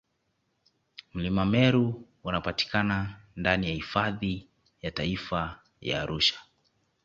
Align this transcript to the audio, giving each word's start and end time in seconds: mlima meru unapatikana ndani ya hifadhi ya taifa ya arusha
mlima 1.13 1.45
meru 1.45 2.07
unapatikana 2.23 3.19
ndani 3.35 3.67
ya 3.67 3.73
hifadhi 3.73 4.47
ya 4.81 4.91
taifa 4.91 5.59
ya 5.81 6.01
arusha 6.01 6.39